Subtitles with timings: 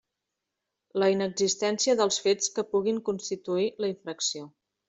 [1.03, 4.53] La inexistència dels fets que puguin constituir la infracció.